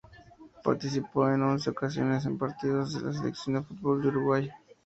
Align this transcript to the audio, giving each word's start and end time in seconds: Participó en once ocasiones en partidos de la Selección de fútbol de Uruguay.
Participó 0.63 1.29
en 1.29 1.43
once 1.43 1.69
ocasiones 1.69 2.25
en 2.25 2.35
partidos 2.39 2.95
de 2.95 3.01
la 3.05 3.13
Selección 3.13 3.53
de 3.57 3.61
fútbol 3.61 4.01
de 4.01 4.07
Uruguay. 4.07 4.49